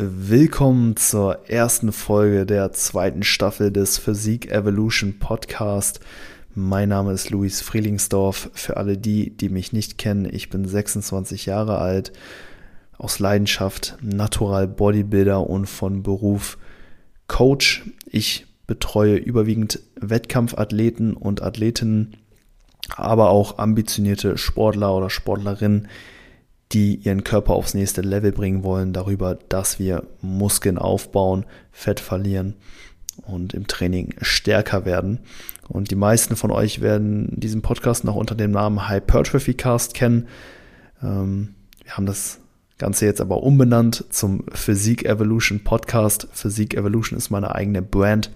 [0.00, 5.98] willkommen zur ersten Folge der zweiten Staffel des Physik Evolution Podcast.
[6.54, 8.48] Mein Name ist Luis Frielingsdorf.
[8.54, 12.12] Für alle die, die mich nicht kennen, ich bin 26 Jahre alt,
[12.96, 16.58] aus Leidenschaft Natural Bodybuilder und von Beruf
[17.26, 17.90] Coach.
[18.06, 22.16] Ich betreue überwiegend Wettkampfathleten und Athletinnen,
[22.94, 25.88] aber auch ambitionierte Sportler oder Sportlerinnen,
[26.72, 32.54] die ihren Körper aufs nächste Level bringen wollen, darüber, dass wir Muskeln aufbauen, Fett verlieren
[33.26, 35.20] und im Training stärker werden.
[35.68, 40.28] Und die meisten von euch werden diesen Podcast noch unter dem Namen Hypertrophy Cast kennen.
[41.02, 41.54] Ähm,
[41.84, 42.40] wir haben das
[42.78, 46.28] Ganze jetzt aber umbenannt zum Physik Evolution Podcast.
[46.32, 48.30] Physik Evolution ist meine eigene Brand.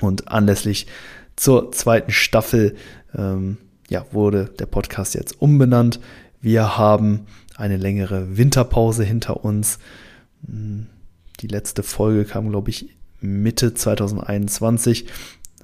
[0.00, 0.86] Und anlässlich
[1.36, 2.76] zur zweiten Staffel
[3.14, 3.58] ähm,
[3.90, 6.00] ja, wurde der Podcast jetzt umbenannt.
[6.42, 7.26] Wir haben
[7.56, 9.78] eine längere Winterpause hinter uns.
[10.46, 10.88] Hm,
[11.40, 12.90] die letzte Folge kam, glaube ich,
[13.20, 15.06] Mitte 2021.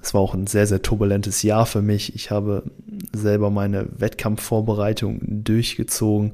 [0.01, 2.15] Es war auch ein sehr, sehr turbulentes Jahr für mich.
[2.15, 2.63] Ich habe
[3.13, 6.33] selber meine Wettkampfvorbereitung durchgezogen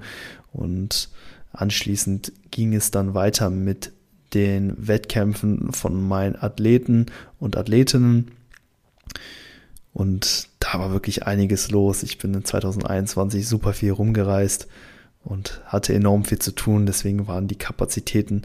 [0.53, 1.09] und
[1.51, 3.91] anschließend ging es dann weiter mit
[4.35, 7.07] den Wettkämpfen von meinen Athleten
[7.39, 8.31] und Athletinnen.
[9.93, 12.02] Und da war wirklich einiges los.
[12.03, 14.67] Ich bin in 2021 super viel rumgereist
[15.23, 16.85] und hatte enorm viel zu tun.
[16.85, 18.44] Deswegen waren die Kapazitäten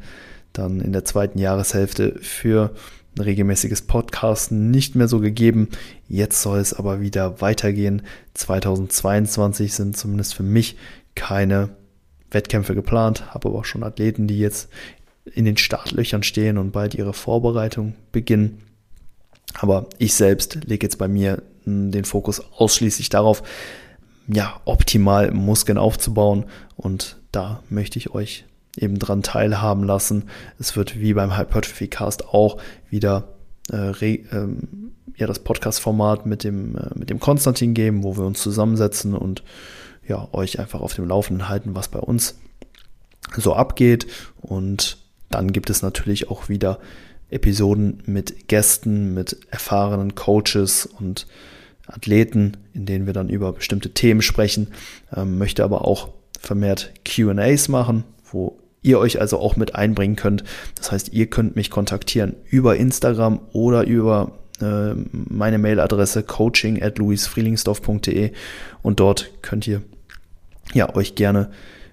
[0.52, 2.74] dann in der zweiten Jahreshälfte für
[3.16, 5.68] ein regelmäßiges Podcasten nicht mehr so gegeben.
[6.08, 8.02] Jetzt soll es aber wieder weitergehen.
[8.34, 10.76] 2022 sind zumindest für mich
[11.14, 11.70] keine
[12.30, 14.68] Wettkämpfe geplant, habe aber auch schon Athleten, die jetzt
[15.24, 18.62] in den Startlöchern stehen und bald ihre Vorbereitung beginnen.
[19.58, 23.42] Aber ich selbst lege jetzt bei mir hm, den Fokus ausschließlich darauf,
[24.26, 26.44] ja, optimal Muskeln aufzubauen.
[26.76, 28.44] Und da möchte ich euch
[28.76, 30.24] eben dran teilhaben lassen.
[30.58, 33.28] Es wird wie beim Hypertrophy Cast auch wieder
[33.72, 38.40] äh, ähm, ja, das Podcast-Format mit dem, äh, mit dem Konstantin geben, wo wir uns
[38.40, 39.42] zusammensetzen und
[40.06, 42.38] ja, euch einfach auf dem Laufenden halten, was bei uns
[43.36, 44.06] so abgeht.
[44.40, 46.78] Und dann gibt es natürlich auch wieder
[47.30, 51.26] Episoden mit Gästen, mit erfahrenen Coaches und
[51.86, 54.68] Athleten, in denen wir dann über bestimmte Themen sprechen,
[55.14, 60.44] ähm, möchte aber auch vermehrt QAs machen, wo ihr euch also auch mit einbringen könnt.
[60.74, 66.98] Das heißt, ihr könnt mich kontaktieren über Instagram oder über äh, meine Mailadresse coaching at
[66.98, 68.32] luisfrielingsdorf.de
[68.82, 69.82] und dort könnt ihr
[70.72, 71.50] ja euch gerne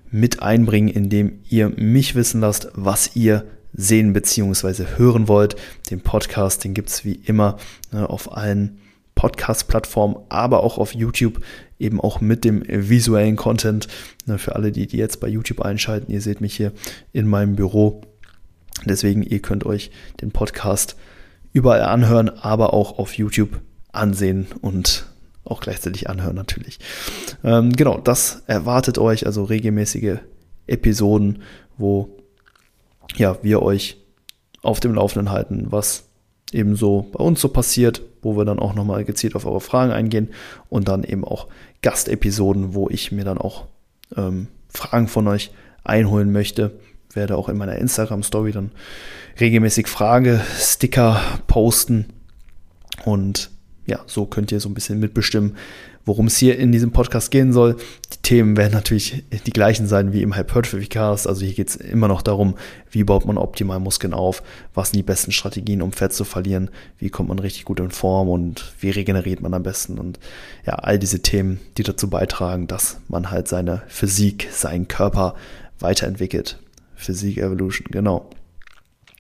[0.09, 4.85] mit einbringen, indem ihr mich wissen lasst, was ihr sehen bzw.
[4.97, 5.55] hören wollt.
[5.89, 7.57] Den Podcast, den gibt es wie immer
[7.91, 8.79] ne, auf allen
[9.16, 11.41] Podcast-Plattformen, aber auch auf YouTube,
[11.79, 13.88] eben auch mit dem visuellen Content.
[14.25, 16.72] Ne, für alle, die, die jetzt bei YouTube einschalten, ihr seht mich hier
[17.13, 18.01] in meinem Büro.
[18.85, 19.91] Deswegen, ihr könnt euch
[20.22, 20.95] den Podcast
[21.51, 23.59] überall anhören, aber auch auf YouTube
[23.91, 25.07] ansehen und
[25.44, 26.79] auch gleichzeitig anhören natürlich.
[27.44, 30.17] Ähm, genau, das erwartet euch, also regelmäßige
[30.67, 31.41] Episoden,
[31.77, 32.16] wo
[33.16, 33.97] ja, wir euch
[34.62, 36.06] auf dem Laufenden halten, was
[36.51, 39.91] eben so bei uns so passiert, wo wir dann auch nochmal gezielt auf eure Fragen
[39.91, 40.29] eingehen
[40.69, 41.47] und dann eben auch
[41.81, 43.68] Gastepisoden, wo ich mir dann auch
[44.16, 45.51] ähm, Fragen von euch
[45.84, 46.72] einholen möchte.
[47.13, 48.72] Werde auch in meiner Instagram-Story dann
[49.39, 52.06] regelmäßig Frage-Sticker posten
[53.06, 53.50] und
[53.88, 55.56] ja, so könnt ihr so ein bisschen mitbestimmen,
[56.06, 57.78] worum es hier in diesem Podcast gehen soll.
[58.14, 61.25] Die Themen werden natürlich die gleichen sein wie im Hypertrophy Cast.
[61.25, 62.56] Also hier geht es immer noch darum,
[62.92, 64.44] wie baut man optimal Muskeln auf,
[64.74, 67.92] was sind die besten Strategien, um Fett zu verlieren, wie kommt man richtig gut in
[67.92, 70.19] Form und wie regeneriert man am besten und
[70.66, 75.36] ja, all diese Themen, die dazu beitragen, dass man halt seine Physik, seinen Körper
[75.80, 76.60] weiterentwickelt.
[76.95, 78.30] Physik Evolution, genau.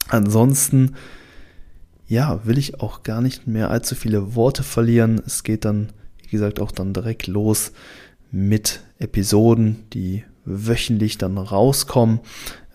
[0.09, 0.95] Ansonsten
[2.07, 5.21] ja, will ich auch gar nicht mehr allzu viele Worte verlieren.
[5.25, 5.89] Es geht dann,
[6.21, 7.73] wie gesagt, auch dann direkt los
[8.31, 12.21] mit Episoden, die wöchentlich dann rauskommen.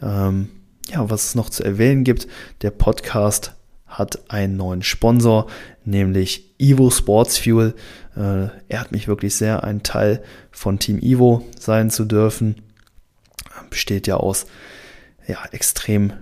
[0.03, 0.49] Ähm,
[0.91, 2.29] ja, was es noch zu erwähnen gibt,
[2.61, 3.55] der Podcast
[3.87, 5.47] hat einen neuen Sponsor,
[5.85, 7.75] nämlich Evo Sports Fuel.
[8.17, 12.57] Äh, er hat mich wirklich sehr ein Teil von Team Evo sein zu dürfen.
[13.71, 14.47] Besteht ja aus
[15.27, 16.13] ja, extrem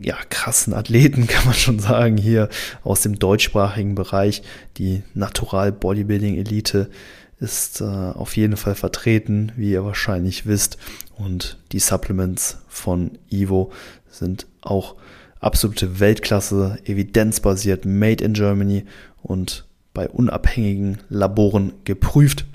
[0.00, 2.48] ja, krassen Athleten, kann man schon sagen, hier
[2.82, 4.42] aus dem deutschsprachigen Bereich.
[4.78, 6.90] Die Natural Bodybuilding Elite
[7.38, 10.78] ist äh, auf jeden Fall vertreten, wie ihr wahrscheinlich wisst.
[11.16, 13.72] Und die Supplements von Evo
[14.10, 14.96] sind auch
[15.40, 18.84] absolute Weltklasse, evidenzbasiert, made in Germany
[19.22, 22.46] und bei unabhängigen Laboren geprüft.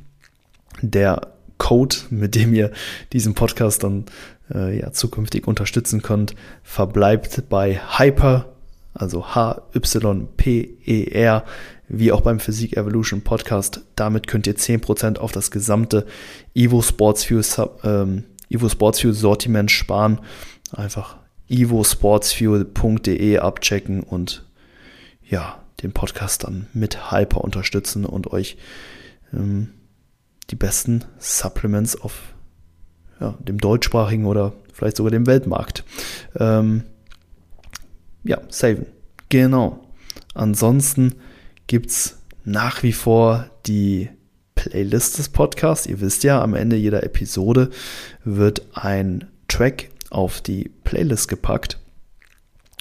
[0.82, 2.72] Der Code, mit dem ihr
[3.14, 4.06] diesen Podcast dann
[4.54, 8.54] äh, ja, zukünftig unterstützen könnt, verbleibt bei Hyper,
[8.94, 10.24] also H-Y-P-E-R,
[11.90, 13.82] wie auch beim Physik Evolution Podcast.
[13.96, 16.06] Damit könnt ihr 10% auf das gesamte
[16.54, 17.44] Evo Sports Fuel,
[17.84, 20.20] ähm, Evo Sports Fuel Sortiment sparen.
[20.72, 21.18] Einfach
[21.50, 24.46] evosportsfuel.de abchecken und
[25.24, 28.58] ja, den Podcast dann mit Hyper unterstützen und euch
[29.34, 29.70] ähm,
[30.50, 32.34] die besten Supplements auf
[33.20, 35.84] ja, dem deutschsprachigen oder vielleicht sogar dem Weltmarkt
[36.40, 36.84] ähm,
[38.24, 38.86] ja, saven.
[39.30, 39.84] Genau.
[40.34, 41.16] Ansonsten
[41.66, 44.10] gibt es nach wie vor die
[44.56, 45.86] Playlist des Podcasts.
[45.88, 47.70] Ihr wisst ja, am Ende jeder Episode
[48.24, 51.80] wird ein Track auf die Playlist gepackt.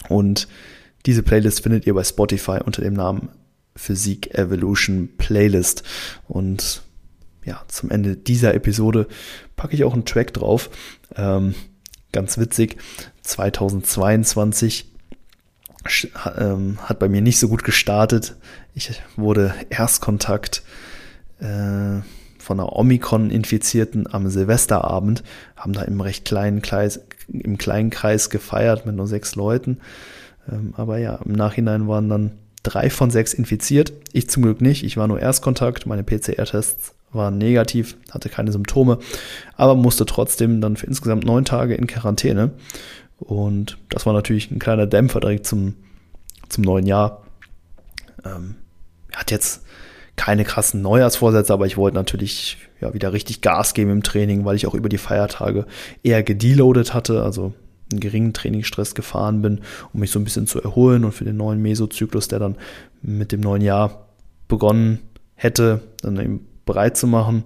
[0.08, 0.48] Und
[1.06, 3.28] diese Playlist findet ihr bei Spotify unter dem Namen
[3.74, 5.82] Physik Evolution Playlist.
[6.28, 6.82] Und
[7.46, 9.06] ja, zum Ende dieser Episode
[9.54, 10.68] packe ich auch einen Track drauf.
[11.14, 11.54] Ähm,
[12.12, 12.76] ganz witzig.
[13.22, 14.90] 2022
[16.36, 18.36] ähm, hat bei mir nicht so gut gestartet.
[18.74, 20.62] Ich wurde Erstkontakt
[21.38, 22.00] äh,
[22.38, 25.22] von einer Omikron-Infizierten am Silvesterabend,
[25.56, 29.78] haben da im recht kleinen Kreis, im kleinen Kreis gefeiert mit nur sechs Leuten.
[30.50, 32.32] Ähm, aber ja, im Nachhinein waren dann
[32.64, 33.92] drei von sechs infiziert.
[34.12, 34.82] Ich zum Glück nicht.
[34.82, 35.86] Ich war nur Erstkontakt.
[35.86, 38.98] Meine PCR-Tests waren negativ, hatte keine Symptome,
[39.56, 42.52] aber musste trotzdem dann für insgesamt neun Tage in Quarantäne.
[43.18, 45.74] Und das war natürlich ein kleiner Dämpfer direkt zum,
[46.48, 47.22] zum neuen Jahr.
[48.24, 48.56] Ähm,
[49.14, 49.62] hat jetzt
[50.16, 54.56] keine krassen Neujahrsvorsätze, aber ich wollte natürlich ja wieder richtig Gas geben im Training, weil
[54.56, 55.66] ich auch über die Feiertage
[56.02, 57.52] eher gedeloadet hatte, also
[57.90, 59.60] einen geringen Trainingsstress gefahren bin,
[59.92, 62.56] um mich so ein bisschen zu erholen und für den neuen Mesozyklus, der dann
[63.02, 64.08] mit dem neuen Jahr
[64.48, 65.00] begonnen
[65.34, 67.44] hätte, dann eben bereit zu machen.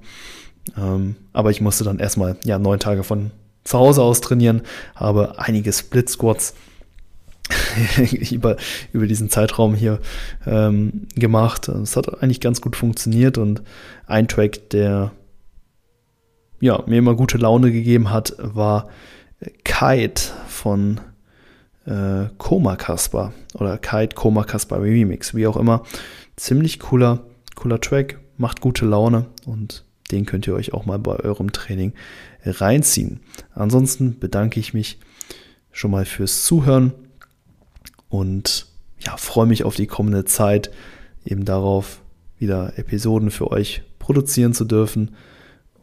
[0.76, 3.30] Ähm, aber ich musste dann erstmal ja neun Tage von
[3.62, 4.62] zu Hause aus trainieren,
[4.96, 6.54] habe einige Split Squats
[8.30, 8.56] über,
[8.92, 10.00] über diesen Zeitraum hier
[10.46, 11.68] ähm, gemacht.
[11.68, 13.62] Es hat eigentlich ganz gut funktioniert und
[14.06, 15.12] ein Track, der
[16.60, 18.88] ja, mir immer gute Laune gegeben hat, war
[19.64, 21.00] Kite von
[21.86, 25.84] äh, Koma Kasper oder Kite Koma Kasper Remix, wie auch immer.
[26.36, 27.20] Ziemlich cooler,
[27.54, 31.92] cooler Track, macht gute Laune und den könnt ihr euch auch mal bei eurem Training
[32.44, 33.20] reinziehen.
[33.54, 34.98] Ansonsten bedanke ich mich
[35.70, 36.92] schon mal fürs Zuhören
[38.08, 38.66] und
[38.98, 40.70] ja, freue mich auf die kommende Zeit,
[41.24, 42.00] eben darauf,
[42.38, 45.14] wieder Episoden für euch produzieren zu dürfen.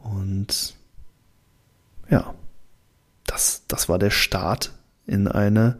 [0.04, 0.76] Und
[2.10, 2.34] ja,
[3.26, 4.74] das, das war der Start
[5.06, 5.78] in eine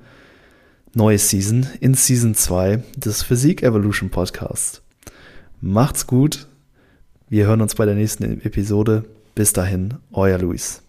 [0.94, 4.82] neue Season, in Season 2 des Physik Evolution Podcasts.
[5.60, 6.48] Macht's gut.
[7.30, 9.04] Wir hören uns bei der nächsten Episode.
[9.36, 10.82] Bis dahin, euer Luis.